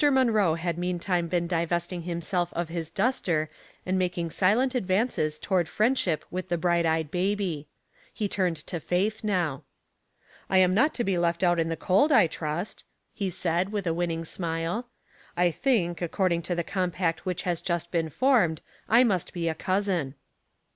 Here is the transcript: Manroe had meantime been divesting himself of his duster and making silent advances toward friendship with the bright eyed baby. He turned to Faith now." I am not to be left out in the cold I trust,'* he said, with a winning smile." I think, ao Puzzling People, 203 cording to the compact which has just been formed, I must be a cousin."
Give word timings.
Manroe 0.03 0.57
had 0.57 0.79
meantime 0.79 1.27
been 1.27 1.45
divesting 1.45 2.01
himself 2.01 2.51
of 2.53 2.69
his 2.69 2.89
duster 2.89 3.51
and 3.85 3.99
making 3.99 4.31
silent 4.31 4.73
advances 4.73 5.37
toward 5.37 5.69
friendship 5.69 6.25
with 6.31 6.49
the 6.49 6.57
bright 6.57 6.87
eyed 6.87 7.11
baby. 7.11 7.67
He 8.11 8.27
turned 8.27 8.57
to 8.65 8.79
Faith 8.79 9.23
now." 9.23 9.63
I 10.49 10.57
am 10.57 10.73
not 10.73 10.95
to 10.95 11.03
be 11.03 11.19
left 11.19 11.43
out 11.43 11.59
in 11.59 11.69
the 11.69 11.77
cold 11.77 12.11
I 12.11 12.25
trust,'* 12.25 12.83
he 13.13 13.29
said, 13.29 13.71
with 13.71 13.85
a 13.85 13.93
winning 13.93 14.25
smile." 14.25 14.87
I 15.37 15.51
think, 15.51 16.01
ao 16.01 16.07
Puzzling 16.07 16.07
People, 16.09 16.15
203 16.15 16.17
cording 16.17 16.41
to 16.41 16.55
the 16.55 16.63
compact 16.73 17.25
which 17.27 17.43
has 17.43 17.61
just 17.61 17.91
been 17.91 18.09
formed, 18.09 18.63
I 18.89 19.03
must 19.03 19.33
be 19.33 19.47
a 19.47 19.53
cousin." 19.53 20.15